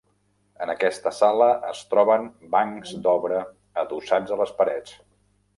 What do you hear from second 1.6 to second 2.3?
es troben